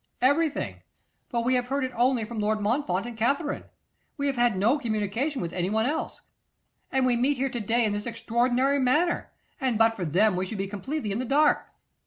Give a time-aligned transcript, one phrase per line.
[0.19, 0.81] 'Everything.
[1.29, 3.65] But we have heard it only from Lord Montfort and Katherine.
[4.17, 6.21] We have had no communication with anyone else.
[6.91, 10.47] And we meet here to day in this extraordinary manner, and but for them we
[10.47, 11.67] should be completely in the dark.